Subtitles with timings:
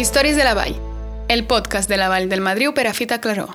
[0.00, 0.78] Històries de la Vall,
[1.28, 3.50] el podcast de la Vall del Madriu per a Fita Claró.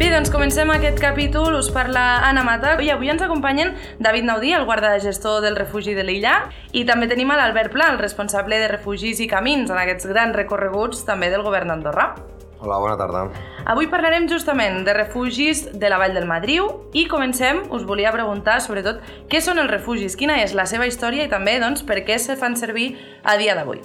[0.00, 4.54] Bé, doncs comencem aquest capítol, us parla Anna Mata i avui ens acompanyen David Naudí,
[4.56, 8.72] el guarda gestor del refugi de l'illa i també tenim l'Albert Pla, el responsable de
[8.72, 12.14] refugis i camins en aquests grans recorreguts també del govern d'Andorra.
[12.62, 13.24] Hola, bona tarda.
[13.66, 18.60] Avui parlarem justament de refugis de la Vall del Madriu i comencem, us volia preguntar
[18.62, 19.00] sobretot
[19.32, 22.36] què són els refugis, quina és la seva història i també doncs, per què se
[22.38, 22.92] fan servir
[23.26, 23.82] a dia d'avui.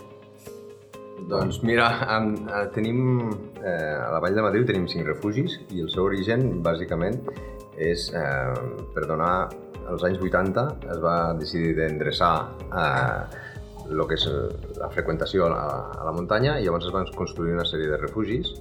[1.25, 3.01] Doncs mira, en, eh, tenim,
[3.63, 7.17] eh, a la Vall de Madriu tenim cinc refugis i el seu origen bàsicament
[7.81, 8.53] és eh,
[8.93, 9.49] per donar,
[9.89, 12.33] als anys 80 es va decidir d'endreçar
[12.69, 13.56] eh,
[13.89, 14.25] el que és
[14.77, 15.63] la freqüentació a la,
[15.97, 18.53] a la muntanya i llavors es van construir una sèrie de refugis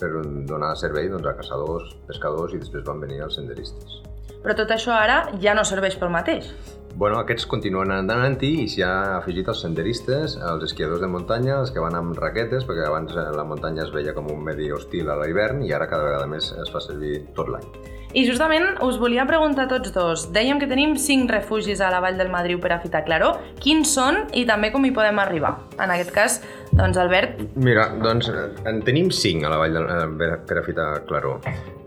[0.00, 0.10] per
[0.48, 4.00] donar servei doncs, a caçadors, pescadors i després van venir els senderistes.
[4.44, 6.50] Però tot això ara ja no serveix pel mateix.
[6.94, 11.72] Bueno, aquests continuen anant-hi i s'hi ha afegit els senderistes, els esquiadors de muntanya, els
[11.74, 15.10] que van amb raquetes, perquè abans eh, la muntanya es veia com un medi hostil
[15.10, 17.66] a l'hivern i ara cada vegada més es fa servir tot l'any.
[18.14, 20.28] I justament us volia preguntar a tots dos.
[20.30, 23.32] Dèiem que tenim cinc refugis a la Vall del Madriu per a Fita Claró.
[23.58, 25.56] Quins són i també com hi podem arribar?
[25.82, 26.36] En aquest cas,
[26.70, 31.02] doncs, Albert, Mira, doncs en tenim cinc a la vall de, eh, per- a Fita
[31.08, 31.40] Claró.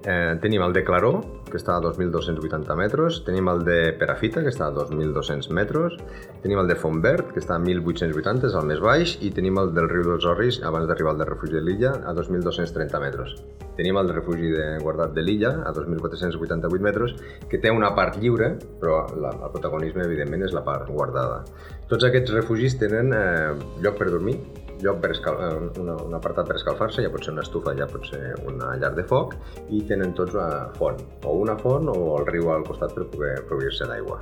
[0.03, 1.13] Eh, tenim el de Claró,
[1.49, 5.95] que està a 2.280 metres, tenim el de Perafita, que està a 2.200 metres,
[6.43, 9.73] tenim el de Fontverd, que està a 1.880, és el més baix, i tenim el
[9.73, 13.35] del riu dels Orris, abans d'arribar al del refugi de l'illa, a 2.230 metres.
[13.77, 15.71] Tenim el refugi de guardat de l'illa, a
[16.23, 17.15] 2.488 metres,
[17.49, 21.43] que té una part lliure, però la, el protagonisme, evidentment, és la part guardada.
[21.91, 24.37] Tots aquests refugis tenen eh, lloc per dormir,
[24.83, 25.39] lloc per escal...
[25.41, 28.75] eh, una, un apartat per escalfar-se, ja pot ser una estufa, ja pot ser una
[28.81, 29.35] llar de foc,
[29.69, 33.35] i tenen tots una font, o una font o el riu al costat per poder
[33.49, 34.21] proveir-se d'aigua.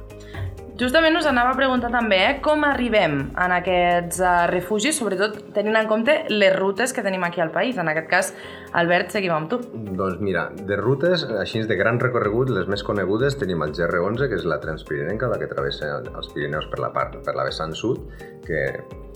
[0.75, 5.77] justament us anava a preguntar també eh, com arribem en aquests uh, refugis, sobretot tenint
[5.79, 7.77] en compte les rutes que tenim aquí al país.
[7.79, 8.33] En aquest cas,
[8.73, 9.61] Albert, seguim amb tu.
[9.71, 14.35] Doncs mira, de rutes, així de gran recorregut, les més conegudes tenim el GR11, que
[14.35, 18.03] és la Transpirinenca, la que travessa els Pirineus per la part, per la vessant sud,
[18.43, 18.67] que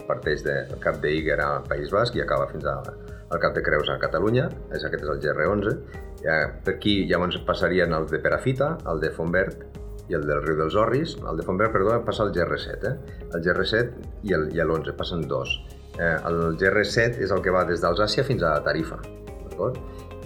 [0.09, 2.75] parteix del Cap d'Iger a País Basc i acaba fins a,
[3.29, 5.75] al Cap de Creus a Catalunya, és, aquest és el GR11.
[6.25, 9.61] Ja, per aquí llavors passarien el de Perafita, el de Fontverd
[10.09, 11.13] i el del riu dels Orris.
[11.21, 13.17] El de Fontverd, perdó, passa al GR7, eh?
[13.29, 15.53] El GR7 i el- i l'11, passen dos.
[15.99, 18.97] Eh, el GR7 és el que va des d'Alsàcia fins a Tarifa,
[19.49, 19.77] d'acord?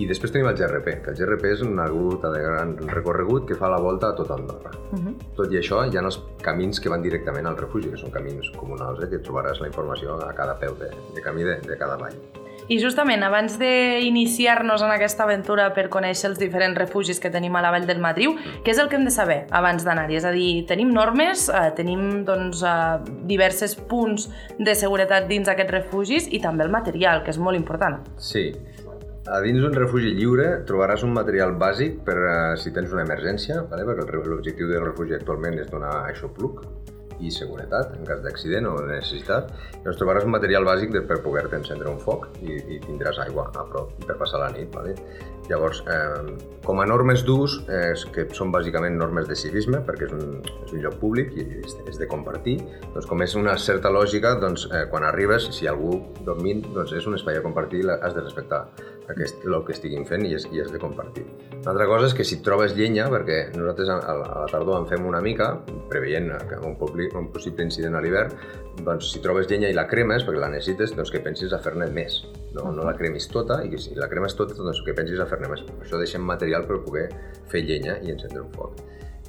[0.02, 3.58] I després tenim el GRP, que el GRP és una ruta de gran recorregut que
[3.60, 4.72] fa la volta a tot Andorra.
[4.92, 5.16] Uh -huh.
[5.38, 8.50] Tot i això, hi ha els camins que van directament al refugi, que són camins
[8.58, 11.98] comunals, eh, que trobaràs la informació a cada peu de, de camí de, de cada
[11.98, 12.16] vall.
[12.70, 17.62] I justament, abans d'iniciar-nos en aquesta aventura per conèixer els diferents refugis que tenim a
[17.62, 20.16] la Vall del Madriu, què és el que hem de saber abans d'anar-hi?
[20.16, 25.72] És a dir, tenim normes, eh, tenim doncs, eh, diversos punts de seguretat dins aquests
[25.72, 28.00] refugis i també el material, que és molt important.
[28.18, 28.54] Sí.
[29.24, 33.62] A dins d'un refugi lliure trobaràs un material bàsic per uh, si tens una emergència,
[33.70, 33.86] vale?
[33.88, 36.60] perquè l'objectiu del refugi actualment és donar aixopluc
[37.24, 39.54] i seguretat en cas d'accident o de necessitat.
[39.78, 43.64] Llavors trobaràs un material bàsic per poder-te encendre un foc i, i tindràs aigua a
[43.70, 44.68] prop per passar la nit.
[44.76, 44.98] Vale?
[45.50, 50.14] Llavors, eh, com a normes d'ús, eh, que són bàsicament normes de civisme, perquè és
[50.16, 52.58] un, és un lloc públic i és, és de compartir,
[52.94, 57.08] doncs com és una certa lògica, doncs eh, quan arribes, si algú dormint, doncs és
[57.10, 58.64] un espai a compartir has de respectar
[59.12, 61.26] aquest, el que estiguin fent i, és, i has de compartir.
[61.60, 64.16] Una altra cosa és que si trobes llenya, perquè nosaltres a, a
[64.46, 65.50] la tardor en fem una mica,
[65.92, 68.36] preveient un, publi, un possible incident a l'hivern,
[68.84, 71.90] doncs si trobes llenya i la cremes, perquè la necessites, doncs que pensis a fer-ne
[71.94, 72.22] més.
[72.54, 75.52] No, no la cremis tota, i si la cremes tota, doncs que pensis a fer-ne
[75.52, 75.68] més.
[75.68, 77.10] Per això deixem material per poder
[77.52, 78.84] fer llenya i encendre un foc.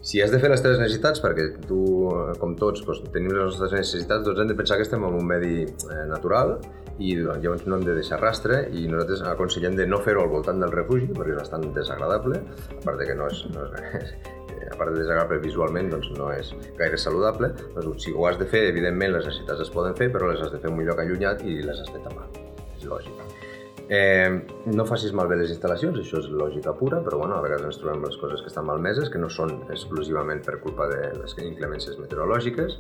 [0.05, 1.81] Si has de fer les teves necessitats, perquè tu,
[2.13, 5.17] eh, com tots, doncs, tenim les nostres necessitats, doncs hem de pensar que estem en
[5.17, 6.59] un medi eh, natural
[6.99, 10.31] i doncs, llavors no hem de deixar rastre i nosaltres aconsellem de no fer-ho al
[10.35, 12.43] voltant del refugi perquè és bastant desagradable,
[12.77, 14.13] a part de que no és, no és
[14.75, 17.55] a part de desagradable visualment, doncs no és gaire saludable.
[17.73, 20.53] Doncs, si ho has de fer, evidentment les necessitats es poden fer, però les has
[20.53, 22.29] de fer en un lloc allunyat i les has de tapar.
[22.77, 23.24] És lògic.
[23.95, 24.31] Eh,
[24.75, 28.03] no facis malbé les instal·lacions, això és lògica pura, però bueno, a vegades ens trobem
[28.07, 32.79] les coses que estan malmeses, que no són exclusivament per culpa de les inclemències meteorològiques.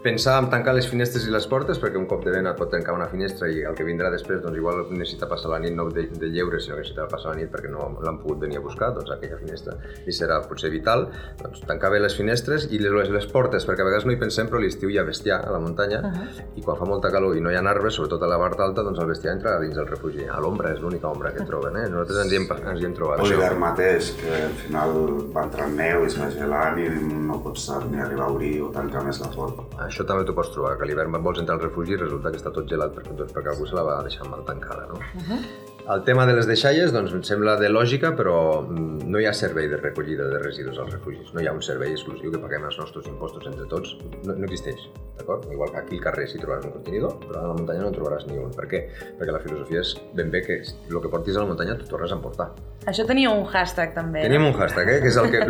[0.00, 2.70] Pensar en tancar les finestres i les portes, perquè un cop de vent et pot
[2.72, 5.90] tancar una finestra i el que vindrà després, doncs igual necessita passar la nit no
[5.92, 8.64] de, de lleure, sinó que necessita passar la nit perquè no l'han pogut venir a
[8.64, 9.76] buscar, doncs aquella finestra
[10.06, 11.04] li serà potser vital.
[11.42, 14.48] Doncs tancar bé les finestres i les, les portes, perquè a vegades no hi pensem,
[14.48, 16.44] però l'estiu hi ha bestiar a la muntanya Uh -huh.
[16.56, 18.82] i quan fa molta calor i no hi ha arbres, sobretot a la part alta,
[18.82, 20.24] doncs el bestiar entra dins del refugi.
[20.24, 21.86] A l'ombra, és l'única ombra que troben, eh?
[21.92, 23.20] Nosaltres ens hi hem, ens hi hem trobat.
[23.20, 23.32] O això.
[23.34, 24.94] l'hivern mateix, que al final
[25.34, 26.88] va entrar neu i es va gelant i
[27.30, 29.66] no pots ni arribar a obrir o tancar més la porta.
[29.86, 32.40] Això també t'ho pots trobar, que a l'hivern vols entrar al refugi i resulta que
[32.42, 34.98] està tot gelat perquè, doncs, perquè algú se la va deixar mal tancada, no?
[34.98, 35.69] Uh -huh.
[35.90, 39.32] El tema de les deixalles, doncs, em sembla de lògica, però mm, no hi ha
[39.34, 41.32] servei de recollida de residus als refugis.
[41.34, 43.96] No hi ha un servei exclusiu que paguem els nostres impostos entre tots.
[44.22, 44.84] No, no existeix,
[45.18, 45.48] d'acord?
[45.50, 47.96] Igual que aquí al carrer sí trobaràs un contenidor, però a la muntanya no en
[47.96, 48.52] trobaràs ni un.
[48.54, 48.84] Per què?
[49.18, 52.14] Perquè la filosofia és ben bé que el que portis a la muntanya tu tornes
[52.14, 52.52] a emportar.
[52.86, 54.22] Això tenia un hashtag també.
[54.28, 55.00] Tenim un hashtag, eh?
[55.02, 55.42] que és el que,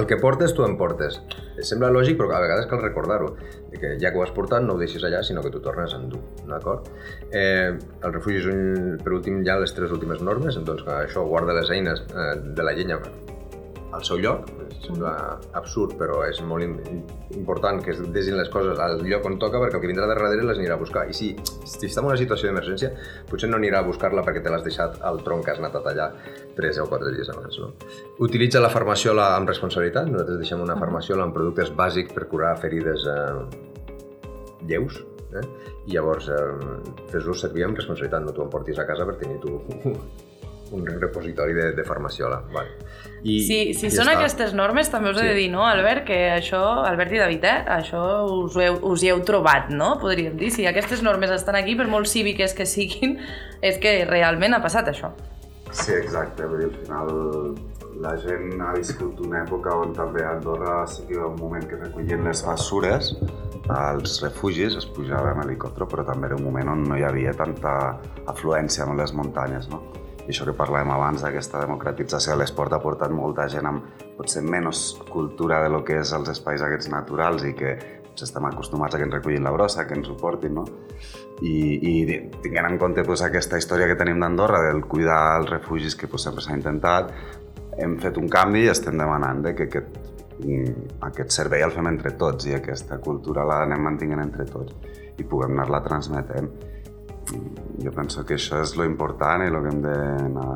[0.00, 1.20] el que portes, tu emportes.
[1.64, 3.34] Sembla lògic, però a vegades cal recordar-ho,
[3.74, 6.00] que ja que ho has portat no ho deixis allà, sinó que tu tornes a
[6.00, 6.90] endur, d'acord?
[7.30, 8.64] Eh, el refugi és un,
[9.02, 12.76] per últim, ja les tres últimes normes, doncs això guarda les eines eh, de la
[12.76, 13.00] llenya
[13.94, 14.48] al seu lloc,
[14.82, 15.12] sembla
[15.54, 17.04] absurd, però és molt im-
[17.38, 20.14] important que es desin les coses al lloc on toca perquè el que vindrà de
[20.16, 21.04] darrere les anirà a buscar.
[21.08, 21.28] I si,
[21.64, 22.90] si està en una situació d'emergència,
[23.30, 25.84] potser no anirà a buscar-la perquè te l'has deixat al tronc que has anat a
[25.86, 26.10] tallar
[26.58, 27.58] 3 o 4 dies abans.
[27.62, 27.70] No?
[28.26, 30.10] Utilitza la farmaciola amb responsabilitat.
[30.10, 33.94] Nosaltres deixem una farmaciola amb productes bàsics per curar ferides eh,
[34.66, 35.00] lleus,
[35.34, 35.46] eh?
[35.86, 36.36] i llavors eh,
[37.12, 39.58] fes-los servir amb responsabilitat, no t'ho emportis a casa per tenir tu
[40.74, 42.42] un repositori de, de farmaciola.
[42.52, 42.74] Vale.
[43.24, 44.18] I, Si, si i són ja està.
[44.20, 45.38] aquestes normes, també us he de Sí.
[45.44, 49.22] dir, no, Albert, que això, Albert i David, eh, això us, heu, us hi heu
[49.24, 49.94] trobat, no?
[50.00, 50.50] Podríem dir.
[50.52, 53.16] Si aquestes normes estan aquí, per molt cíviques que siguin,
[53.62, 55.12] és que realment ha passat això.
[55.74, 57.54] Sí, exacte, vull dir, al final
[58.04, 61.38] la gent ha viscut una època on també a Andorra sí que hi ha un
[61.40, 63.12] moment que recollien les bessures
[63.70, 67.32] als refugis, es pujava amb helicòpter, però també era un moment on no hi havia
[67.38, 67.74] tanta
[68.30, 69.80] afluència en les muntanyes, no?
[70.24, 74.40] I això que parlàvem abans d'aquesta democratització de l'esport ha portat molta gent amb potser
[74.42, 77.74] menys cultura de lo que és els espais aquests naturals i que
[78.06, 80.64] potser estem acostumats a que ens recullin la brossa, que ens ho portin, no?
[81.42, 81.94] I, i
[82.40, 86.24] tinguent en compte pues, aquesta història que tenim d'Andorra del cuidar els refugis que pues,
[86.24, 87.12] sempre s'ha intentat,
[87.76, 89.98] hem fet un canvi i estem demanant de que aquest,
[90.40, 95.26] mm, aquest servei el fem entre tots i aquesta cultura l'anem mantenint entre tots i
[95.26, 96.48] puguem anar-la transmetent.
[97.32, 100.48] Mm, Jo penso que això és lo important i el que hem d'anar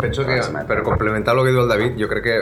[0.00, 2.36] Penso que, per complementar el que diu el David, jo crec que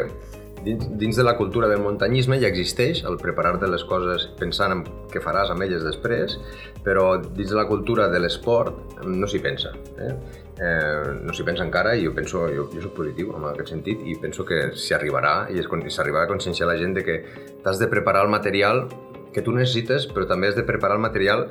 [0.65, 4.85] dins, dins de la cultura del muntanyisme ja existeix el preparar-te les coses pensant en
[5.13, 6.37] què faràs amb elles després,
[6.85, 9.73] però dins de la cultura de l'esport no s'hi pensa.
[9.99, 10.15] Eh?
[10.61, 14.03] Eh, no s'hi pensa encara i jo penso, jo, jo soc positiu en aquest sentit
[14.05, 17.23] i penso que s'hi arribarà i s'arribarà a conscienciar la gent de que
[17.65, 18.87] t'has de preparar el material
[19.33, 21.47] que tu necessites, però també has de preparar el material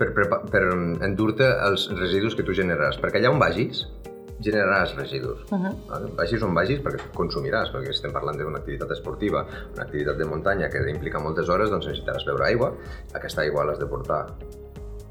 [0.00, 0.62] per, prepa per
[1.06, 2.98] endur-te els residus que tu generaràs.
[3.02, 3.84] Perquè allà on vagis,
[4.40, 5.44] generaràs residus.
[5.50, 6.14] Uh -huh.
[6.16, 9.44] Vagis on vagis perquè consumiràs, perquè estem parlant d'una activitat esportiva,
[9.74, 12.72] una activitat de muntanya que implica moltes hores, doncs necessitaràs beure aigua,
[13.12, 14.26] aquesta aigua l'has de portar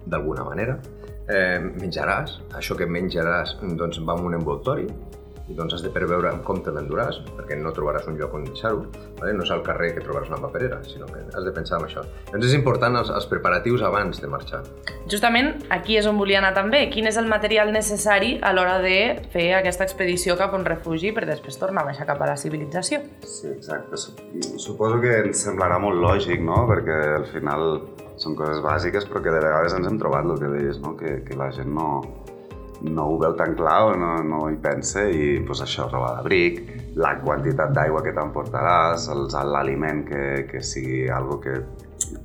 [0.05, 0.79] d'alguna manera,
[1.27, 4.87] eh, menjaràs, això que menjaràs doncs va amb un envoltori,
[5.57, 8.83] doncs has de preveure com te l'enduràs, perquè no trobaràs un lloc on deixar-ho,
[9.19, 9.33] vale?
[9.33, 12.03] no és al carrer que trobaràs una paperera, sinó que has de pensar en això.
[12.31, 14.63] Doncs és important els, els preparatius abans de marxar.
[15.09, 16.85] Justament aquí és on volia anar també.
[16.93, 18.97] Quin és el material necessari a l'hora de
[19.33, 22.37] fer aquesta expedició cap a un refugi per després tornar a baixar cap a la
[22.37, 23.01] civilització?
[23.25, 23.97] Sí, exacte.
[23.97, 24.21] Sup-
[24.59, 26.65] Suposo que ens semblarà molt lògic, no?
[26.69, 27.81] Perquè al final
[28.19, 30.95] són coses bàsiques, però que de vegades ens hem trobat el que deies, no?
[30.99, 31.87] Que, que la gent no,
[32.81, 36.61] no ho veu tan clar o no, no hi pensa i pues, això, roba d'abric,
[36.99, 41.57] la quantitat d'aigua que t'emportaràs, l'aliment que, que sigui algo que,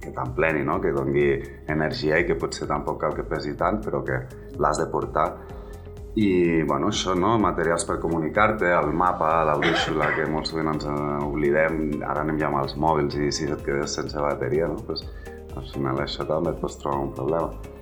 [0.01, 0.79] que t'empleni, no?
[0.81, 1.27] que doni
[1.75, 4.23] energia i que potser tampoc cal que pesi tant, però que
[4.59, 5.29] l'has de portar.
[6.15, 7.33] I, bueno, això, no?
[7.43, 10.95] Materials per comunicar-te, el mapa, la brúixola, que molt sovint ens eh,
[11.27, 14.79] oblidem, ara anem ja amb els mòbils i si et quedes sense bateria, no?
[14.87, 15.03] Pues,
[15.59, 17.74] al final això també et pots trobar un problema.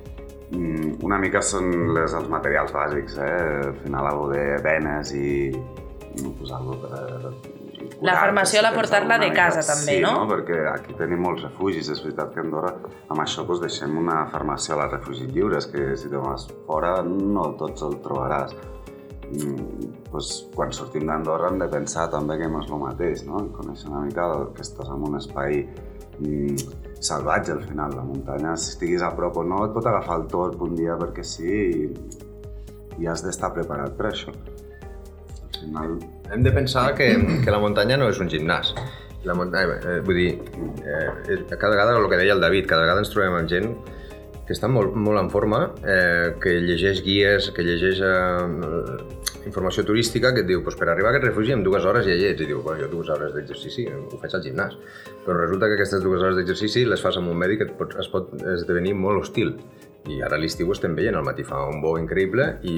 [0.52, 3.36] Mm, una mica són les, els materials bàsics, eh?
[3.70, 5.52] Al final algo de venes i
[6.12, 9.72] pues, algo per, per La farmació, si la portar-la de casa, mica.
[9.72, 10.12] també, sí, no?
[10.18, 10.26] no?
[10.28, 12.74] perquè aquí tenim molts refugis, és veritat que a Andorra
[13.08, 16.98] amb això doncs, deixem una farmàcia a les refugis lliures, que si te vas fora
[17.06, 18.52] no tots el trobaràs.
[19.32, 23.46] Mm, doncs, quan sortim d'Andorra hem de pensar també que no és el mateix, no?
[23.56, 25.62] Conèixer una mica que estàs en un espai
[26.20, 27.94] mm, salvatge al final.
[27.96, 30.94] La muntanya, si estiguis a prop o no, et pot agafar el torp un dia
[31.00, 31.86] perquè sí i,
[33.02, 34.32] i has d'estar preparat per això.
[34.32, 35.96] Al final
[36.32, 37.10] Hem de pensar que,
[37.44, 38.70] que la muntanya no és un gimnàs.
[39.28, 40.30] La muntanya, eh, vull dir,
[40.80, 43.68] eh, és- cada vegada, el que deia el David, cada vegada ens trobem amb gent
[44.46, 50.32] que està molt, molt en forma, eh, que llegeix guies, que llegeix eh, informació turística,
[50.34, 52.42] que et diu, pues, per arribar a aquest refugi en dues hores ja hi ets.
[52.42, 54.76] I diu, bueno, jo dues hores d'exercici ho faig al gimnàs.
[55.26, 58.10] Però resulta que aquestes dues hores d'exercici les fas amb un medi que et es
[58.12, 59.56] pot esdevenir molt hostil
[60.10, 62.74] I ara a l'estiu estem veient, al matí fa un bo increïble i,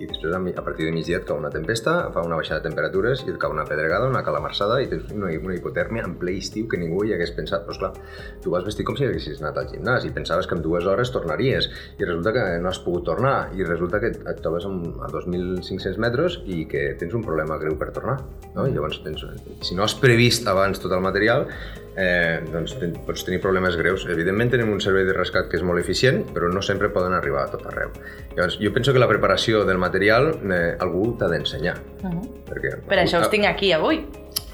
[0.00, 3.24] i després a partir de migdia et cau una tempesta, fa una baixada de temperatures
[3.26, 6.64] i et cau una pedregada, una calamarsada i tens una, una hipotèrmia en ple estiu
[6.70, 7.66] que ningú hi hagués pensat.
[7.66, 7.92] Però esclar,
[8.40, 11.12] tu vas vestir com si haguessis anat al gimnàs i pensaves que en dues hores
[11.12, 16.00] tornaries i resulta que no has pogut tornar i resulta que et trobes a 2.500
[16.00, 18.16] metres i que tens un problema greu per tornar.
[18.56, 18.64] No?
[18.64, 19.26] I llavors, tens,
[19.60, 21.50] si no has previst abans tot el material,
[21.96, 24.06] eh, doncs ten, pots tenir problemes greus.
[24.10, 27.46] Evidentment tenim un servei de rescat que és molt eficient, però no sempre poden arribar
[27.46, 27.92] a tot arreu.
[28.36, 31.78] Llavors, jo penso que la preparació del material eh, algú t'ha d'ensenyar.
[32.02, 32.26] Uh -huh.
[32.48, 34.04] perquè, per això us tinc aquí avui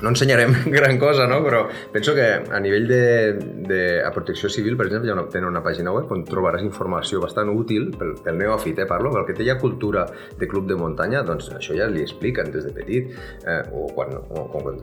[0.00, 1.42] no ensenyarem gran cosa, no?
[1.42, 3.32] però penso que a nivell de,
[3.66, 7.20] de a protecció civil, per exemple, ja una, tenen una pàgina web on trobaràs informació
[7.22, 10.06] bastant útil pel, pel neòfit, eh, parlo, pel que té ja cultura
[10.38, 13.10] de club de muntanya, doncs això ja li expliquen des de petit,
[13.44, 14.78] eh, o quan, o, quan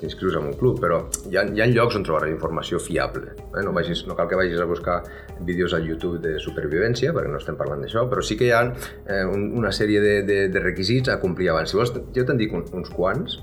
[0.00, 3.34] t'inscrius en un club, però hi ha, hi ha llocs on trobaràs informació fiable.
[3.34, 3.64] Eh?
[3.64, 5.02] No, vagis, no cal que vagis a buscar
[5.44, 8.64] vídeos al YouTube de supervivència, perquè no estem parlant d'això, però sí que hi ha
[8.64, 11.70] eh, un, una sèrie de, de, de requisits a complir abans.
[11.70, 13.38] Si vols, jo te'n dic uns quants,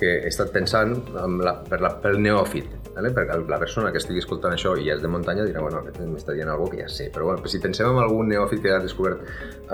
[0.00, 3.10] que he estat pensant amb la, per la, pel neòfit, vale?
[3.14, 6.48] perquè la persona que estigui escoltant això i és de muntanya dirà, bueno, m'està dient
[6.48, 9.22] alguna que ja sé, però bueno, si pensem en algun neòfit que ha descobert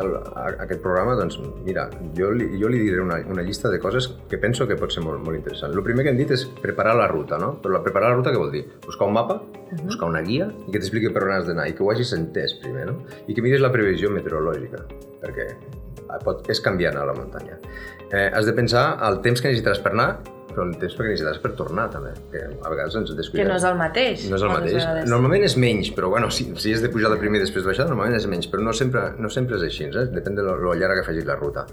[0.02, 1.86] el, a, aquest programa, doncs mira,
[2.18, 5.04] jo li, jo li diré una, una llista de coses que penso que pot ser
[5.06, 5.74] molt, molt interessant.
[5.76, 7.54] El primer que hem dit és preparar la ruta, no?
[7.62, 8.66] Però la preparar la ruta què vol dir?
[8.86, 9.82] Buscar un mapa, uh -huh.
[9.86, 12.58] buscar una guia i que t'expliqui per on has d'anar i que ho hagis entès
[12.60, 13.02] primer, no?
[13.26, 14.84] I que mires la previsió meteorològica,
[15.22, 15.54] perquè
[16.24, 17.58] pot, és canviant a la muntanya.
[18.12, 20.10] Eh, has de pensar el temps que necessitaràs per anar
[20.56, 23.44] però el temps perquè necessites per tornar també, que a vegades ens descuidem.
[23.44, 24.24] Que no és el mateix.
[24.30, 24.78] No és el mateix.
[24.78, 25.10] Vegades.
[25.12, 27.68] Normalment és menys, però bueno, si, si és de pujar de primer i després de
[27.68, 30.06] baixar, normalment és menys, però no sempre, no sempre és així, eh?
[30.14, 31.66] depèn de lo, lo llarga que facis la ruta.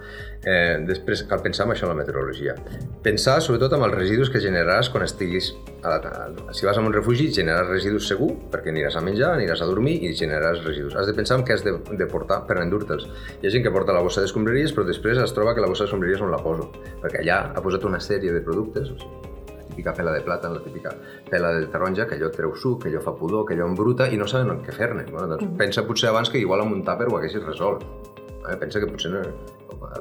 [0.43, 2.57] Eh, després cal pensar en això en la meteorologia.
[3.05, 6.93] Pensar sobretot en els residus que generaràs quan estiguis a, a, si vas a un
[6.95, 10.95] refugi generaràs residus segur, perquè aniràs a menjar, aniràs a dormir i generaràs residus.
[10.99, 13.07] Has de pensar en què has de, de portar per endur-te'ls.
[13.39, 15.85] Hi ha gent que porta la bossa d'escombraries, però després es troba que la bossa
[15.85, 16.69] d'escombraries on la poso,
[17.03, 20.21] perquè allà ha posat una sèrie de productes productes, o sigui, la típica pela de
[20.21, 20.93] plàtan, la típica
[21.29, 24.17] pela de taronja, que allò treu suc, que allò fa pudor, que allò embruta i
[24.17, 25.05] no saben què fer-ne.
[25.09, 25.57] Bueno, doncs mm.
[25.57, 27.83] pensa potser abans que igual amb un tàper ho haguessis resolt.
[28.49, 29.23] Eh, pensa que potser no,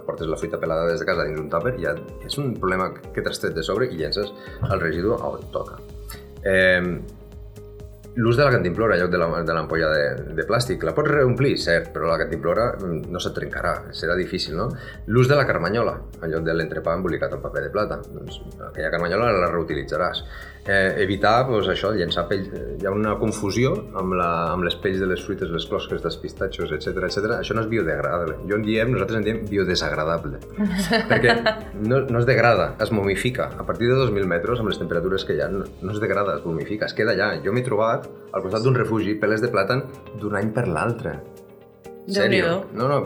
[0.06, 2.90] portes la fruita pelada des de casa dins un tàper i ja és un problema
[2.92, 4.32] que t'has tret de sobre i llences
[4.68, 5.78] el residu on toca.
[6.42, 7.00] Eh,
[8.14, 10.82] L'ús de la cantimplora en lloc de l'ampolla de, de plàstic.
[10.84, 14.68] La pots reomplir, cert, però la cantimplora mm, no se't trencarà, serà difícil, no?
[15.08, 18.02] L'ús de la carmanyola en lloc de l'entrepà embolicat en paper de plata.
[18.12, 20.24] Doncs aquella carmanyola la reutilitzaràs
[20.66, 22.44] eh, evitar doncs, això, llençar pell.
[22.80, 26.18] Hi ha una confusió amb, la, amb les pells de les fruites, les closques dels
[26.22, 27.38] pistatxos, etc etc.
[27.38, 28.38] Això no és biodegradable.
[28.50, 30.42] Jo en diem, nosaltres en diem biodesagradable.
[31.10, 31.36] perquè
[31.80, 33.50] no, no es degrada, es momifica.
[33.58, 36.38] A partir de 2.000 metres, amb les temperatures que hi ha, no, no es degrada,
[36.38, 37.32] es momifica, es queda allà.
[37.44, 38.01] Jo m'he trobat
[38.32, 39.86] al costat d'un refugi peles de plàtan
[40.20, 41.20] d'un any per l'altre.
[42.02, 42.64] Sèrio?
[42.74, 42.96] No, no,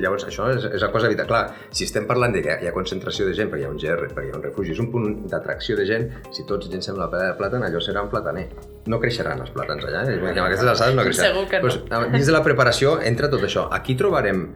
[0.00, 1.26] llavors això és, és la cosa evitar.
[1.28, 3.80] Clar, si estem parlant de que hi ha concentració de gent, perquè hi ha un
[3.80, 6.96] GR, perquè hi ha un refugi, és un punt d'atracció de gent, si tots llencem
[6.96, 8.46] la pela de plàtan, allò serà un plataner.
[8.88, 10.16] No creixeran els plàtans allà, eh?
[10.32, 11.34] amb aquestes alçades no creixeran.
[11.34, 11.68] Segur que no.
[11.68, 13.66] Pues, dins de la preparació entra tot això.
[13.76, 14.46] Aquí trobarem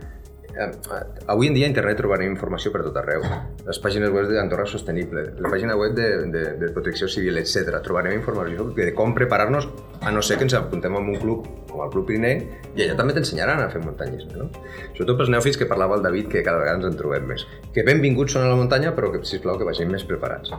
[1.26, 3.24] avui en dia a internet trobarem informació per tot arreu.
[3.66, 7.76] Les pàgines web d'Andorra Sostenible, la pàgina web de, de, de protecció civil, etc.
[7.84, 9.68] Trobarem informació de com preparar-nos,
[10.00, 12.42] a no ser que ens apuntem a un club com el Club Pirineu,
[12.76, 14.48] i allà també t'ensenyaran a fer muntanyisme, no?
[14.96, 17.44] Sobretot pels neòfits que parlava el David, que cada vegada ens en trobem més.
[17.74, 20.54] Que benvinguts són a la muntanya, però que, sisplau, que vagin més preparats.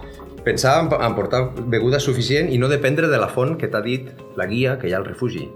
[0.45, 4.11] Pensar en, en portar beguda suficient i no dependre de la font que t'ha dit
[4.37, 5.47] la guia que hi ha al refugi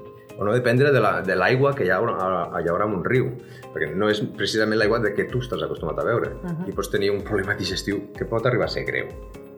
[0.42, 2.16] o no dependre de l'aigua la, que hi haurà,
[2.58, 3.30] hi haurà en un riu,
[3.72, 6.70] perquè no és precisament l'aigua de què tu estàs acostumat a veure uh -huh.
[6.70, 9.08] i pots tenir un problema digestiu que pot arribar a ser greu.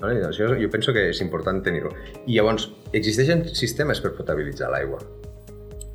[0.02, 0.20] Vale?
[0.28, 1.90] Això jo penso que és important tenir-ho.
[2.28, 5.00] I llavors, existeixen sistemes per potabilitzar l'aigua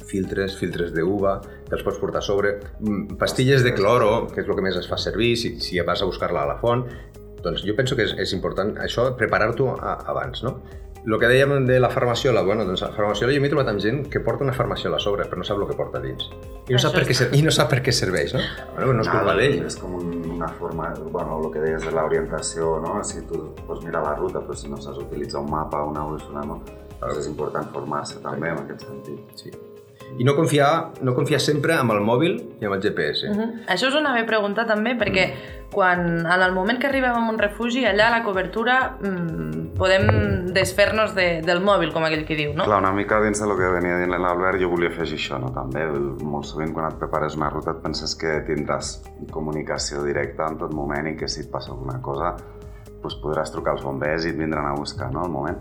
[0.08, 4.48] filtres, filtres d'uva, que els pots portar a sobre, mm, pastilles de cloro, que és
[4.48, 6.86] el que més es fa servir si, si vas a buscar-la a la font.
[7.42, 10.62] Doncs jo penso que és, és important això, preparar-t'ho abans, no?
[11.06, 14.02] El que dèiem de la farmaciola, bueno, doncs la farmaciola jo m'he trobat amb gent
[14.12, 16.26] que porta una farmaciola a sobre, però no sap el que porta dins.
[16.68, 18.42] I no, sap per, què, i no sap per què serveix, no?
[18.74, 19.62] Bueno, no és culpa d'ell.
[19.70, 22.98] És com una forma, bueno, el que deies de l'orientació, no?
[23.06, 26.04] Si tu pots mirar la ruta, però si no saps utilitzar un mapa o una
[26.10, 26.60] bússola, no?
[26.98, 29.36] Doncs és important formar-se també en aquest sentit.
[29.38, 29.54] Sí.
[30.18, 33.28] I no confiar, no confiar sempre amb el mòbil i amb el GPS.
[33.28, 33.48] Uh -huh.
[33.68, 35.70] Això és una bé pregunta també, perquè mm.
[35.70, 41.14] quan, en el moment que arribem a un refugi, allà la cobertura mmm, podem desfer-nos
[41.14, 42.64] de, del mòbil, com aquell que diu, no?
[42.64, 45.52] Clar, una mica dins del que venia dient l'Albert, jo volia afegir això, no?
[45.54, 45.86] També,
[46.24, 50.72] molt sovint quan et prepares una ruta et penses que tindràs comunicació directa en tot
[50.72, 52.36] moment i que si et passa alguna cosa
[53.02, 55.58] doncs podràs trucar als bombers i et vindran a buscar, no?, al moment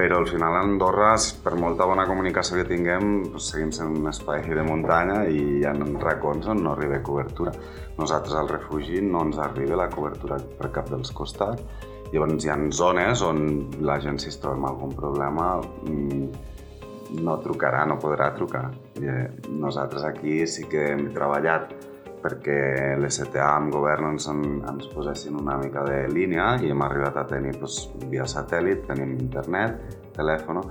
[0.00, 1.10] però al final Andorra,
[1.44, 5.66] per molta bona comunicació que tinguem, doncs seguim sent un espai de muntanya i hi
[5.68, 7.52] ha racons on no arriba cobertura.
[7.98, 11.84] Nosaltres al refugi no ens arriba la cobertura per cap dels costats.
[12.14, 13.44] Llavors hi ha zones on
[13.84, 18.70] la gent si es troba amb algun problema mm, no trucarà, no podrà trucar.
[19.04, 21.76] Eh, nosaltres aquí sí que hem treballat
[22.22, 27.26] perquè l'STA amb govern ens, ens posessin una mica de línia i hem arribat a
[27.28, 29.80] tenir doncs, via satèl·lit, tenim internet,
[30.16, 30.62] telèfon,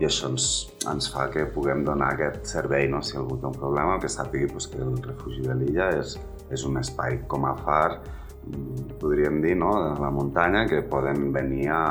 [0.00, 0.46] i això ens,
[0.90, 3.00] ens fa que puguem donar aquest servei, no?
[3.00, 6.18] si algú té un problema, que sàpigui doncs, que el refugi de l'illa és,
[6.52, 8.02] és un espai com a far,
[8.44, 9.72] mm, podríem dir, no?
[9.86, 11.84] de la muntanya, que poden venir a,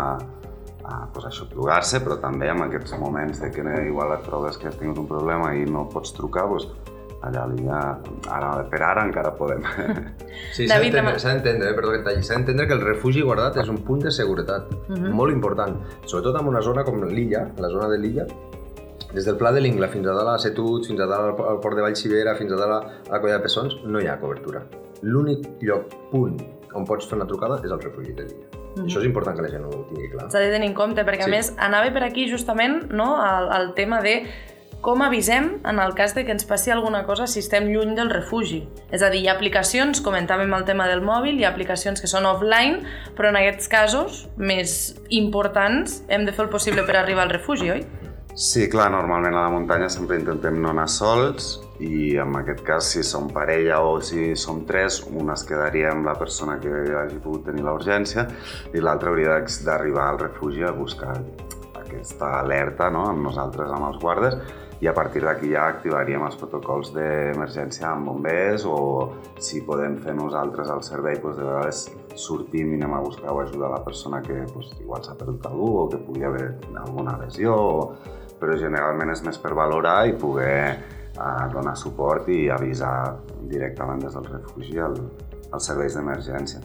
[0.85, 4.69] a pues, això, plugar-se, però també en aquests moments de que igual et trobes que
[4.69, 6.69] has tingut un problema i no pots trucar, doncs,
[7.27, 7.79] allà a l'illa,
[8.37, 9.63] ara, per ara encara podem.
[10.55, 13.77] Sí, s'ha d'entendre, eh, perdó que talli, s'ha d'entendre que el refugi guardat és un
[13.87, 15.05] punt de seguretat uh mhm.
[15.05, 15.13] -huh.
[15.19, 18.25] molt important, sobretot en una zona com l'illa, la zona de l'illa,
[19.13, 21.75] des del Pla de l'Ingla fins a dalt a Setut, fins a dalt al port
[21.75, 24.65] de Vallcivera, fins a dalt a la Colla de Pessons, no hi ha cobertura.
[25.01, 26.35] L'únic lloc, punt,
[26.73, 28.47] on pots fer una trucada és al refugi de l'illa.
[28.75, 28.87] Mm -hmm.
[28.87, 30.29] Això és important que la gent ho tingui clar.
[30.31, 31.29] S'ha de tenir en compte, perquè sí.
[31.29, 34.25] a més anava per aquí justament no, el, el tema de
[34.85, 38.11] com avisem en el cas de que ens passi alguna cosa si estem lluny del
[38.13, 38.61] refugi.
[38.93, 42.09] És a dir, hi ha aplicacions, comentàvem el tema del mòbil, hi ha aplicacions que
[42.11, 42.83] són offline,
[43.17, 47.71] però en aquests casos més importants hem de fer el possible per arribar al refugi,
[47.73, 47.81] oi?
[48.35, 52.89] Sí, clar, normalment a la muntanya sempre intentem no anar sols i en aquest cas
[52.91, 57.17] si som parella o si som tres, una es quedaria amb la persona que hagi
[57.23, 58.27] pogut tenir l'urgència
[58.75, 61.15] i l'altra hauria d'arribar al refugi a buscar
[61.79, 63.07] aquesta alerta no?
[63.09, 64.37] amb nosaltres, amb els guardes,
[64.85, 68.75] i a partir d'aquí ja activaríem els protocols d'emergència amb bombers o
[69.41, 71.79] si podem fer nosaltres el servei, doncs de vegades
[72.21, 75.69] sortim i anem a buscar o ajudar la persona que doncs, igual s'ha perdut algú
[75.79, 76.51] o que pugui haver
[76.83, 77.79] alguna lesió, o...
[78.37, 83.15] però generalment és més per valorar i poder eh, donar suport i avisar
[83.49, 84.99] directament des del refugi al,
[85.49, 86.61] als serveis d'emergència.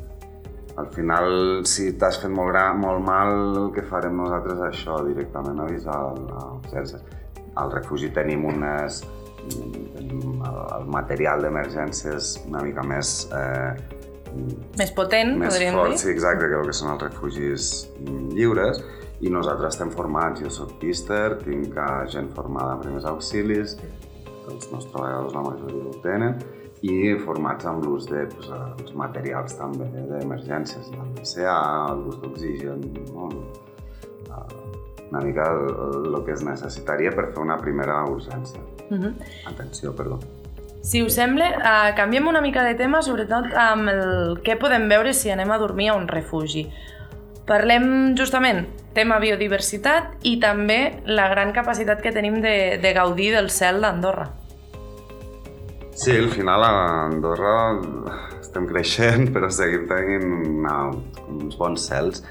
[0.77, 1.31] Al final,
[1.64, 6.03] si t'has fet molt, gran, molt mal, el que farem nosaltres és això, directament avisar
[6.18, 7.01] l'urgència
[7.61, 9.03] al refugi tenim unes
[9.51, 13.73] tenim el material d'emergències una mica més eh,
[14.79, 16.01] més potent, més podríem fort, dir.
[16.05, 17.70] Sí, exacte, que el que són els refugis
[18.37, 18.79] lliures
[19.20, 21.77] i nosaltres estem formats, jo soc pister, tinc
[22.12, 23.77] gent formada en primers auxilis,
[24.46, 26.38] els nostres treballadors la majoria ho tenen,
[26.81, 31.59] i formats amb l'ús de pues, els materials també d'emergències, el DCA,
[31.99, 33.29] l'ús d'oxigen, no?
[35.11, 38.61] Una mica el, el que es necessitaria per fer una primera urgència.
[38.88, 39.03] Uh mhm.
[39.05, 39.14] -huh.
[39.53, 40.18] Atenció, perdó.
[40.83, 45.12] Si us sembla, uh, canviem una mica de tema, sobretot amb el què podem veure
[45.12, 46.70] si anem a dormir a un refugi.
[47.46, 53.51] Parlem justament tema biodiversitat i també la gran capacitat que tenim de, de gaudir del
[53.51, 54.31] cel d'Andorra.
[55.94, 56.73] Sí, al final a
[57.11, 57.55] Andorra
[58.40, 60.25] estem creixent, però seguim tenint
[60.57, 60.77] una,
[61.29, 62.25] uns bons cels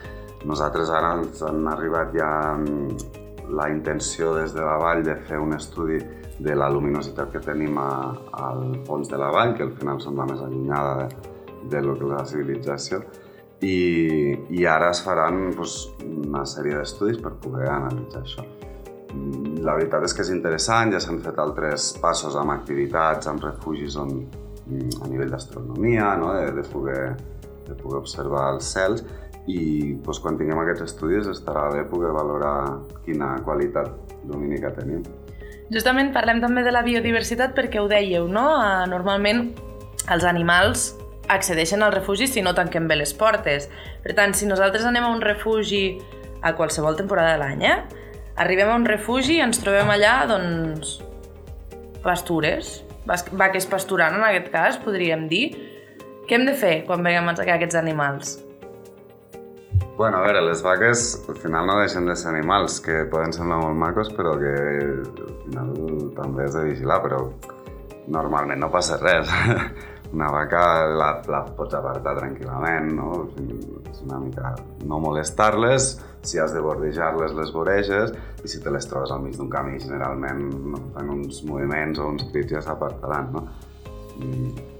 [0.46, 3.18] nosaltres ara ens han arribat ja mm,
[3.56, 6.00] la intenció des de la vall de fer un estudi
[6.40, 7.90] de la luminositat que tenim a,
[8.46, 11.34] al fons de la vall, que al final som la més allunyada de,
[11.74, 13.02] de lo que la civilització,
[13.60, 18.46] i, i ara es faran doncs, una sèrie d'estudis per poder analitzar això.
[19.12, 23.44] Mm, la veritat és que és interessant, ja s'han fet altres passos amb activitats, amb
[23.44, 24.14] refugis on,
[24.70, 26.32] mm, a nivell d'astronomia, no?
[26.38, 27.04] de, de, poder,
[27.68, 29.04] de poder observar els cels,
[29.50, 32.54] i doncs, quan tinguem aquests estudis estarà bé poder valorar
[33.06, 33.90] quina qualitat
[34.30, 35.02] lumínica tenim.
[35.74, 38.46] Justament parlem també de la biodiversitat perquè ho dèieu, no?
[38.58, 39.50] Uh, normalment
[40.10, 40.92] els animals
[41.30, 43.70] accedeixen al refugi si no tanquem bé les portes.
[44.04, 46.00] Per tant, si nosaltres anem a un refugi
[46.42, 48.06] a qualsevol temporada de l'any, eh?
[48.40, 50.98] arribem a un refugi i ens trobem allà, doncs,
[52.02, 55.50] pastures, vaques pasturant en aquest cas, podríem dir.
[56.30, 58.38] Què hem de fer quan veiem aquests animals?
[60.00, 63.58] Bueno, a veure, les vaques al final no deixen de ser animals, que poden semblar
[63.60, 65.74] molt macos, però que al final
[66.16, 67.18] també has de vigilar, però
[68.16, 69.28] normalment no passa res.
[70.16, 70.62] Una vaca
[71.02, 73.10] la, la pots apartar tranquil·lament, no?
[73.92, 74.56] És una mica
[74.88, 75.92] no molestar-les,
[76.24, 79.84] si has de bordejar-les, les voreges, i si te les trobes al mig d'un camí,
[79.84, 83.48] generalment no, fan uns moviments o uns crits ja s'apartaran, no?
[84.24, 84.79] I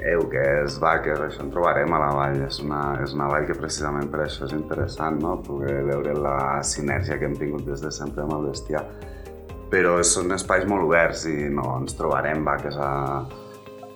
[0.00, 2.40] eu, que és vaques, això en trobarem a la vall.
[2.46, 5.36] És una, és una vall que precisament per això és interessant, no?
[5.46, 8.84] poder veure la sinergia que hem tingut des de sempre amb el bestiar.
[9.70, 12.90] Però són espais molt oberts i no ens trobarem vaques a,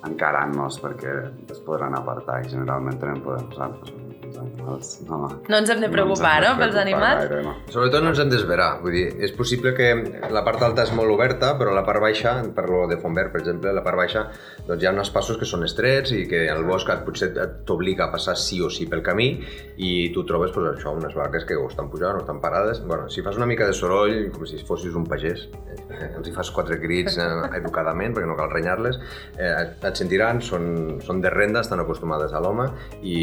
[0.07, 1.15] encarant-nos perquè
[1.51, 4.04] es podran apartar i generalment tenen poder nosaltres.
[4.35, 5.19] Els animals no,
[5.49, 7.23] No ens hem de preocupar, ens hem no, pels animals?
[7.23, 7.55] Gaire, no.
[7.73, 9.91] Sobretot no ens hem d'esverar, vull dir, és possible que
[10.35, 13.43] la part alta és molt oberta, però la part baixa, per lo de Fontvert, per
[13.43, 14.25] exemple, la part baixa,
[14.67, 17.31] doncs hi ha uns passos que són estrets i que el bosc et, potser
[17.67, 19.29] t'obliga a passar sí o sí pel camí
[19.77, 22.83] i tu trobes pues, això, unes vaques que o estan pujant o estan parades.
[22.85, 25.47] Bueno, si fas una mica de soroll, com si fossis un pagès,
[25.85, 29.01] eh, els hi fas quatre crits eh, educadament, perquè no cal renyar-les,
[29.37, 32.69] eh, et, et sentiran, són, són de renda, estan acostumades a l'home
[33.03, 33.19] i,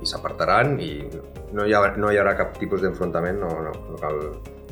[0.00, 0.92] i s'apartaran i
[1.54, 4.20] no hi, ha, no hi haurà cap tipus d'enfrontament, no, no, no cal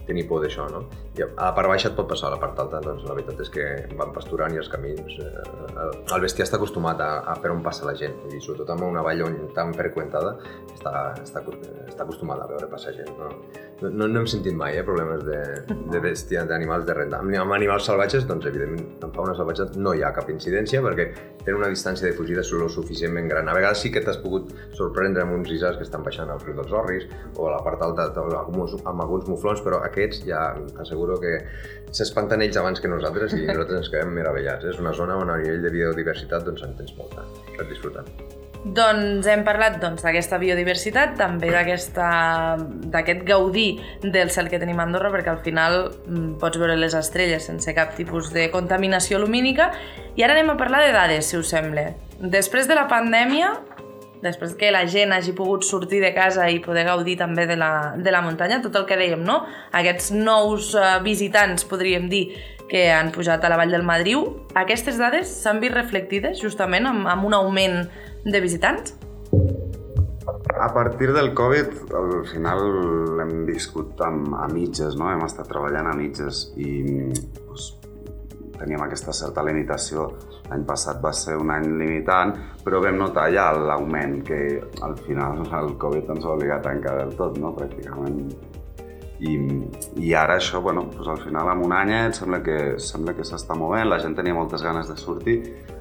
[0.07, 0.85] tenir por d'això, no?
[1.19, 3.41] I a la part baixa et pot passar, a la part alta, doncs la veritat
[3.45, 3.67] és que
[3.99, 5.19] van pasturant i els camins...
[5.21, 8.87] Eh, el, bestiar està acostumat a, a per on passa la gent, dir, sobretot en
[8.87, 10.37] una vall on tan freqüentada
[10.73, 11.43] està, està,
[11.89, 13.33] està acostumada a veure passar gent, no?
[13.83, 15.41] No, no hem sentit mai eh, problemes de,
[15.91, 17.19] de bèstia, d'animals de renda.
[17.19, 21.09] Amb, animals salvatges, doncs, evidentment, en fauna salvatge no hi ha cap incidència perquè
[21.43, 23.49] tenen una distància de fugida lo suficientment gran.
[23.49, 26.55] A vegades sí que t'has pogut sorprendre amb uns isars que estan baixant al riu
[26.55, 30.49] dels Orris o a la part alta amb alguns, amb alguns muflons, però aquests ja
[30.75, 31.39] t'asseguro que
[31.93, 34.67] s'espanten ells abans que nosaltres i nosaltres ens quedem meravellats.
[34.73, 38.09] És una zona on a nivell de biodiversitat doncs, en tens molta per disfrutar.
[38.63, 45.11] Doncs hem parlat doncs, d'aquesta biodiversitat, també d'aquest gaudir del cel que tenim a Andorra,
[45.11, 49.73] perquè al final mm, pots veure les estrelles sense cap tipus de contaminació lumínica.
[50.15, 51.89] I ara anem a parlar de dades, si us sembla.
[52.23, 53.51] Després de la pandèmia,
[54.23, 57.95] després que la gent hagi pogut sortir de casa i poder gaudir també de la,
[57.99, 59.43] de la muntanya, tot el que dèiem, no?
[59.75, 62.27] Aquests nous uh, visitants, podríem dir,
[62.73, 64.23] que han pujat a la Vall del Madriu,
[64.57, 67.83] aquestes dades s'han vist reflectides justament amb, amb un augment
[68.25, 68.95] de visitants?
[70.57, 72.63] A partir del Covid, al final
[73.21, 75.11] hem viscut amb, a mitges, no?
[75.13, 76.79] hem estat treballant a mitges i
[77.13, 77.73] doncs,
[78.63, 80.09] teníem aquesta certa limitació.
[80.49, 82.33] L'any passat va ser un any limitant,
[82.65, 84.41] però vam notar ja l'augment que
[84.87, 87.53] al final el Covid ens va obligar a tancar del tot, no?
[87.59, 88.25] pràcticament.
[89.23, 89.37] I,
[90.03, 93.55] I ara això, bueno, doncs al final amb un anyet sembla que, sembla que s'està
[93.55, 95.37] movent, la gent tenia moltes ganes de sortir,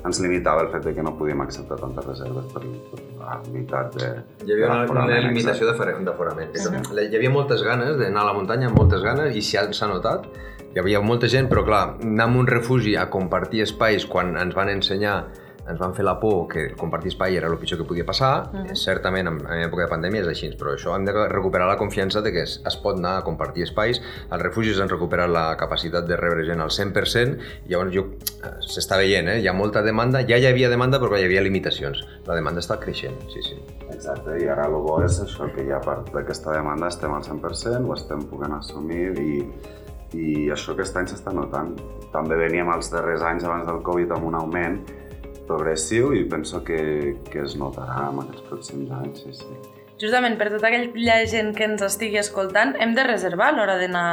[0.06, 3.98] ens limitava el fet de que no podíem acceptar tantes reserves per, per la limitat
[3.98, 4.12] de...
[4.46, 5.72] Hi havia de una, una limitació exacte.
[5.72, 6.54] d'afora- d'aforament.
[6.54, 10.30] Uh Hi havia moltes ganes d'anar a la muntanya, moltes ganes, i s'ha notat.
[10.72, 14.56] Hi havia molta gent, però clar, anar a un refugi a compartir espais quan ens
[14.56, 15.16] van ensenyar
[15.70, 18.50] ens van fer la por que compartir espai era el pitjor que podia passar.
[18.54, 18.76] Mhm.
[18.76, 22.22] Certament, en, en època de pandèmia és així, però això hem de recuperar la confiança
[22.22, 24.02] de que es, es pot anar a compartir espais.
[24.32, 28.06] Els refugis han recuperat la capacitat de rebre gent al 100%, i llavors jo
[28.42, 29.40] eh, s'està veient, eh?
[29.42, 32.02] hi ha molta demanda, ja hi havia demanda però hi havia limitacions.
[32.28, 33.60] La demanda està creixent, sí, sí.
[33.92, 37.86] Exacte, i ara el bo és això, que ja part d'aquesta demanda estem al 100%,
[37.86, 39.44] ho estem podent assumir i,
[40.17, 41.76] i això aquest any s'està notant.
[42.12, 44.82] També veníem els darrers anys abans del Covid amb un augment
[45.47, 46.82] progressiu i penso que,
[47.32, 49.80] que es notarà en aquests pròxims anys, sí, sí.
[50.02, 54.08] Justament per tota aquella gent que ens estigui escoltant, hem de reservar a l'hora d'anar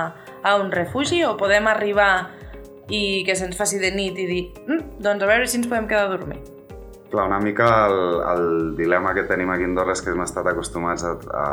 [0.45, 2.29] a un refugi o podem arribar
[2.93, 5.89] i que se'ns faci de nit i dir mm, doncs a veure si ens podem
[5.89, 6.39] quedar a dormir.
[7.09, 8.01] Clar, una mica el,
[8.35, 11.45] el dilema que tenim aquí a Andorra és que hem estat acostumats a, a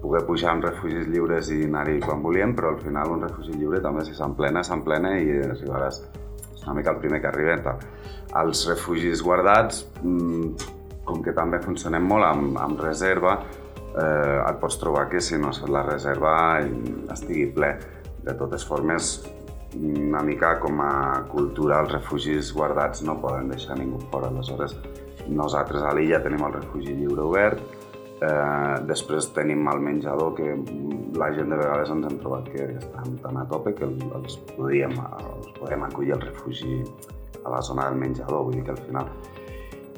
[0.00, 3.82] poder pujar en refugis lliures i anar-hi quan volíem, però al final un refugi lliure
[3.84, 6.02] també si s'emplena, s'emplena i arribaràs
[6.64, 7.56] una mica el primer que arriba.
[7.64, 7.80] Tal.
[8.42, 10.54] Els refugis guardats, mmm,
[11.04, 13.40] com que també funcionem molt amb, amb reserva,
[13.90, 16.32] eh, et pots trobar que si no has fet la reserva
[17.12, 17.74] estigui ple.
[18.24, 19.12] De totes formes,
[19.74, 24.28] una mica com a cultura, els refugis guardats no poden deixar ningú fora.
[24.28, 24.76] Aleshores,
[25.28, 27.79] nosaltres a l'illa tenim el refugi lliure obert,
[28.22, 30.54] eh, després tenim el menjador, que
[31.18, 34.36] la gent de vegades ens hem trobat que estan tan a tope que el- els
[34.56, 36.84] podíem, els podem acollir al refugi
[37.44, 39.06] a la zona del menjador, vull dir que al final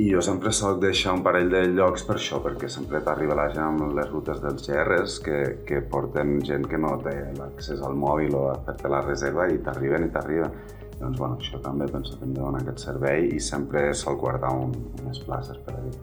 [0.00, 3.50] i jo sempre soc deixar un parell de llocs per això, perquè sempre t'arriba la
[3.52, 7.94] gent amb les rutes dels GRs que, que porten gent que no té l'accés al
[8.00, 10.50] mòbil o a fer-te la reserva i t'arriben i t'arriben.
[10.98, 14.54] Doncs bueno, això també penso que hem de donar aquest servei i sempre sol guardar
[14.56, 16.00] un, unes places per a aquest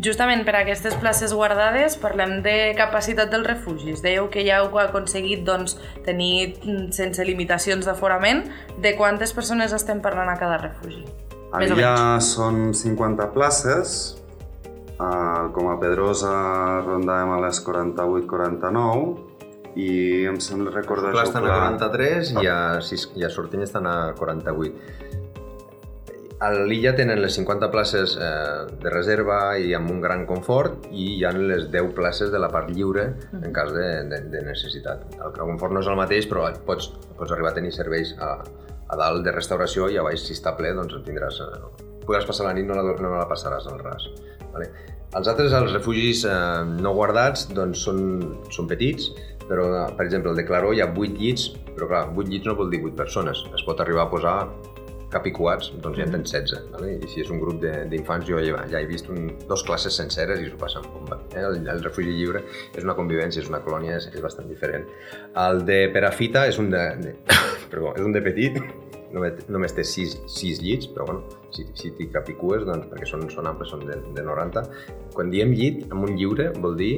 [0.00, 4.00] Justament per aquestes places guardades parlem de capacitat dels refugis.
[4.02, 5.76] Dèieu que ja heu aconseguit doncs,
[6.06, 8.44] tenir mm, sense limitacions d'aforament.
[8.80, 11.04] De quantes persones estem parlant a cada refugi?
[11.52, 14.16] A Més o l'illa són 50 places,
[14.96, 16.32] uh, com a Pedrosa
[16.86, 19.16] rondàvem a les 48-49
[19.76, 21.12] i em sembla recordar...
[21.12, 24.72] Clar, estan a Pla- 43 i a, Sis, i a Sortiny estan a 48.
[26.42, 31.04] A l'illa tenen les 50 places eh, de reserva i amb un gran confort i
[31.12, 33.04] hi ha les 10 places de la part lliure
[33.38, 35.04] en cas de, de, de necessitat.
[35.22, 38.98] El confort no és el mateix, però pots, pots arribar a tenir serveis a, a
[38.98, 41.38] dalt de restauració i a baix, si està ple, doncs en tindràs...
[41.46, 44.08] Eh, podràs passar la nit, no la, no la passaràs al ras.
[44.50, 44.66] Vale?
[45.14, 46.34] Els altres, els refugis eh,
[46.82, 48.02] no guardats, doncs són,
[48.50, 49.12] són petits,
[49.46, 52.58] però, per exemple, el de Claró hi ha 8 llits, però clar, 8 llits no
[52.58, 53.46] vol dir 8 persones.
[53.54, 54.36] Es pot arribar a posar
[55.12, 56.70] capicuats, doncs ja en tens 16.
[56.72, 56.94] Vale?
[57.04, 59.94] I si és un grup de- d'infants, jo ja, ja he vist un, dos classes
[60.00, 61.20] senceres i s'ho passen bomba.
[61.34, 61.42] Eh?
[61.44, 62.42] El, el refugi lliure
[62.74, 64.88] és una convivència, és una colònia, és, és bastant diferent.
[65.46, 67.14] El de Perafita és un de, de
[67.72, 68.58] perdó, és un de petit,
[69.14, 73.28] només, només té 6, 6 llits, però bueno, si, si t'hi capicues, doncs, perquè són,
[73.32, 74.64] són amples, són de, de 90.
[75.12, 76.94] Quan diem llit, amb un lliure, vol dir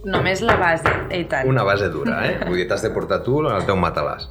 [0.00, 1.44] Només la base, i tant.
[1.44, 2.38] una base dura, eh?
[2.48, 4.30] Vull dir, t'has de portar tu el teu matalàs.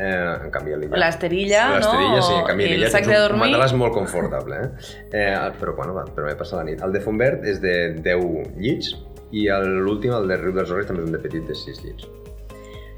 [0.00, 0.96] Eh, en canvi, l'illa...
[1.02, 1.76] L'esterilla, no?
[1.76, 3.50] L'esterilla, sí, en canvi, l'illa el sac de un, un dormir.
[3.50, 4.94] matalàs molt confortable, eh?
[5.12, 6.80] eh però, bueno, va, però m'he passat la nit.
[6.86, 8.94] El de Fontbert és de 10 llits
[9.36, 12.08] i l'últim, el de Riu dels Horres, també és un de petit de 6 llits.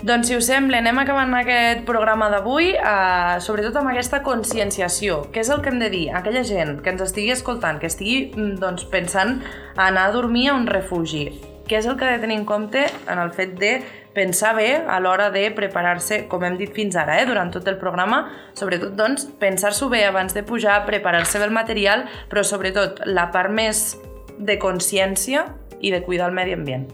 [0.03, 5.21] Doncs, si us sembla, anem acabant aquest programa d'avui, eh, sobretot amb aquesta conscienciació.
[5.35, 7.87] Què és el que hem de dir a aquella gent que ens estigui escoltant, que
[7.87, 9.41] estigui mm, doncs, pensant
[9.77, 11.29] a anar a dormir a un refugi?
[11.71, 13.77] Què és el que ha de tenir en compte en el fet de
[14.15, 17.79] pensar bé a l'hora de preparar-se, com hem dit fins ara, eh, durant tot el
[17.81, 18.25] programa,
[18.59, 23.51] sobretot doncs, pensar-s'ho bé abans de pujar, preparar-se bé el material, però sobretot la part
[23.51, 23.97] més
[24.39, 25.47] de consciència
[25.81, 26.91] i de cuidar el medi ambient.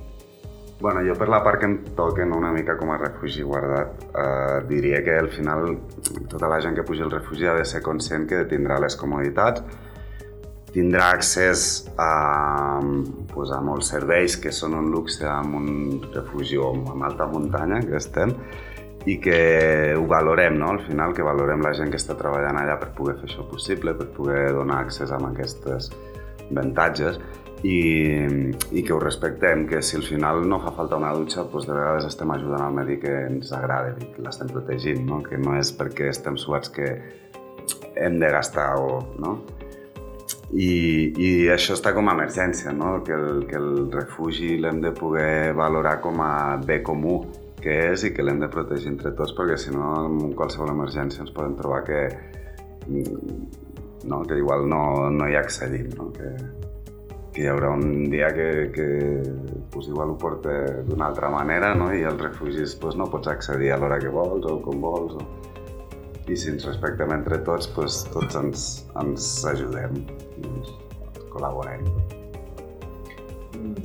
[0.81, 4.61] Bueno, jo per la part que em toquen una mica com a refugi guardat, eh,
[4.69, 5.73] diria que al final
[6.31, 9.65] tota la gent que pugi al refugi ha de ser conscient que tindrà les comoditats,
[10.79, 12.79] tindrà accés a,
[13.33, 15.71] pues, a molts serveis que són un luxe en un
[16.15, 18.35] refugi o en alta muntanya que estem
[19.09, 19.41] i que
[19.97, 20.71] ho valorem, no?
[20.77, 23.95] Al final, que valorem la gent que està treballant allà per poder fer això possible,
[23.99, 25.91] per poder donar accés a aquestes
[26.49, 27.19] avantatges
[27.67, 27.79] i,
[28.71, 31.75] i que ho respectem, que si al final no fa falta una dutxa, doncs de
[31.75, 35.23] vegades estem ajudant al medi que ens agrada i que l'estem protegint, no?
[35.27, 36.93] que no és perquè estem suats que
[37.99, 39.01] hem de gastar o...
[39.19, 39.41] No?
[40.49, 43.03] I, I això està com a emergència, no?
[43.05, 47.21] que, el, que el refugi l'hem de poder valorar com a bé comú
[47.61, 51.25] que és i que l'hem de protegir entre tots perquè si no en qualsevol emergència
[51.25, 52.01] ens podem trobar que,
[52.89, 56.09] no, que igual no, no hi accedim, no?
[56.15, 56.33] que,
[57.35, 58.89] que hi haurà un dia que, que
[59.75, 60.55] pues, igual ho porta
[60.87, 61.91] d'una altra manera no?
[61.95, 65.19] i als refugis pues, no pots accedir a l'hora que vols o com vols.
[65.19, 65.48] O...
[66.29, 68.69] I si ens respectem entre tots, pues, tots ens,
[69.01, 70.03] ens ajudem
[70.45, 70.73] ens
[71.33, 71.87] col·laborem.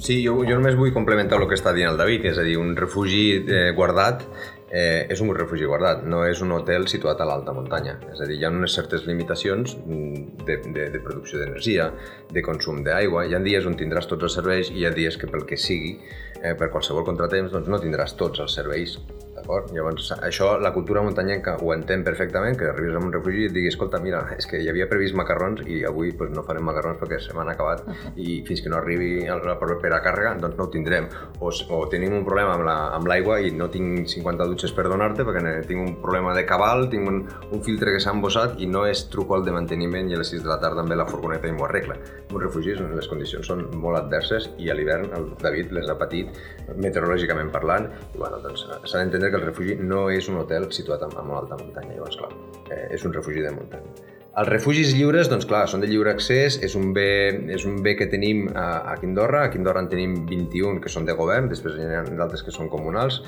[0.04, 2.60] Sí, jo, jo només vull complementar el que està dient el David, és a dir,
[2.62, 4.28] un refugi eh, guardat
[4.74, 7.94] eh, és un refugi guardat, no és un hotel situat a l'alta muntanya.
[8.10, 11.92] És a dir, hi ha unes certes limitacions mm, de, de, de producció d'energia,
[12.34, 13.28] de consum d'aigua.
[13.30, 15.60] Hi ha dies on tindràs tots els serveis i hi ha dies que pel que
[15.62, 16.00] sigui,
[16.42, 18.98] eh, per qualsevol contratemps, doncs no tindràs tots els serveis.
[19.44, 19.74] D'acord?
[19.76, 23.52] Llavors, això la cultura muntanyenca ho entén perfectament, que arribis a un refugi i et
[23.52, 26.96] digui, escolta, mira, és que hi havia previst macarrons i avui pues, no farem macarrons
[27.02, 27.82] perquè se m'han acabat
[28.16, 31.10] i fins que no arribi el- la propera càrrega doncs no ho tindrem.
[31.44, 35.26] O, o tenim un problema amb la- l'aigua i no tinc 50 dutxes per donar-te
[35.28, 37.20] perquè tinc un problema de cabal, tinc un,
[37.52, 40.32] un filtre que s'ha embossat i no és truco al de manteniment i a les
[40.32, 42.00] 6 de la tarda ve la furgoneta i m'ho arregla.
[42.32, 46.32] Un refugi, les condicions són molt adverses i a l'hivern el David les ha patit
[46.80, 51.04] meteorològicament parlant i bueno, doncs s'ha d'entendre que el refugi no és un hotel situat
[51.04, 52.30] a, molt alta muntanya, llavors clar,
[52.70, 54.12] eh, és un refugi de muntanya.
[54.42, 57.10] Els refugis lliures, doncs clar, són de lliure accés, és un bé,
[57.54, 61.06] és un bé que tenim a, a Quindorra, a Quindorra en tenim 21 que són
[61.10, 63.20] de govern, després hi ha d'altres que són comunals,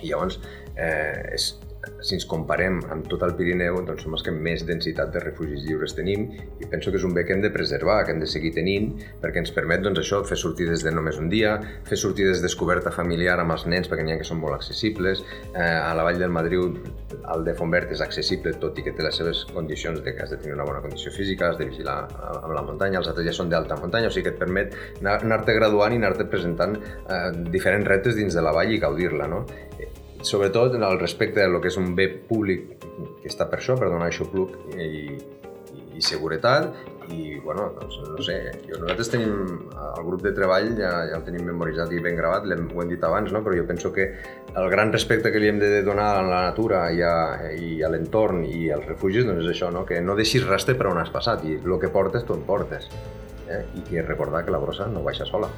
[0.00, 0.38] i llavors,
[0.72, 1.50] eh, és,
[2.02, 5.64] si ens comparem amb tot el Pirineu, doncs som els que més densitat de refugis
[5.66, 6.28] lliures tenim
[6.62, 8.92] i penso que és un bé que hem de preservar, que hem de seguir tenint,
[9.22, 11.56] perquè ens permet doncs, això, fer sortides de només un dia,
[11.88, 15.24] fer sortides descoberta familiar amb els nens, perquè n'hi ha que són molt accessibles.
[15.54, 16.68] Eh, a la Vall del Madriu,
[17.34, 20.30] el de Fontbert és accessible, tot i que té les seves condicions de que has
[20.30, 23.26] de tenir una bona condició física, has de vigilar a- amb la muntanya, els altres
[23.26, 26.78] ja són d'alta muntanya, o sigui que et permet anar- anar-te graduant i anar-te presentant
[26.78, 29.44] eh, diferents reptes dins de la vall i gaudir-la, no?
[30.22, 32.72] Sobretot en el respecte del que és un bé públic
[33.22, 35.18] que està per això, per donar públic i,
[35.96, 36.72] i, seguretat
[37.12, 38.36] i, bueno, doncs, no sé,
[38.68, 39.32] jo, nosaltres tenim
[39.74, 42.92] el grup de treball, ja, ja el tenim memoritzat i ben gravat, l'hem- ho hem
[42.94, 43.42] dit abans, no?
[43.44, 44.06] però jo penso que
[44.54, 47.14] el gran respecte que li hem de donar a la natura i a,
[47.58, 49.84] i a l'entorn i als refugis doncs és això, no?
[49.84, 52.88] que no deixis rastre per on has passat i el que portes, tu en portes.
[53.50, 53.64] Eh?
[53.76, 55.50] I que recordar que la brossa no baixa sola.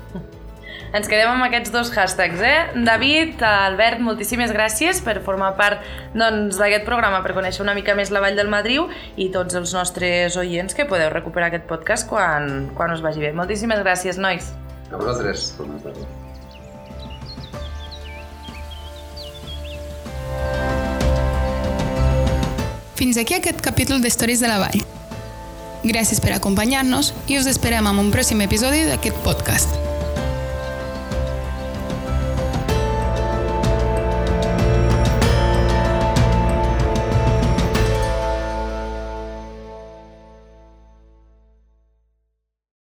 [0.95, 2.59] Ens quedem amb aquests dos hashtags, eh?
[2.87, 5.83] David, Albert, moltíssimes gràcies per formar part
[6.15, 8.87] doncs, d'aquest programa, per conèixer una mica més la Vall del Madriu
[9.19, 13.33] i tots els nostres oients que podeu recuperar aquest podcast quan, quan us vagi bé.
[13.35, 14.53] Moltíssimes gràcies, nois.
[14.93, 15.51] A vosaltres.
[15.59, 16.23] Bones tardes.
[22.95, 24.85] Fins aquí aquest capítol d'Històries de la Vall.
[25.85, 29.94] Gràcies per acompanyar-nos i us esperem en un pròxim episodi d'aquest podcast.